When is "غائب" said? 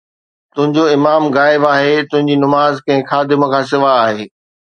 1.35-1.63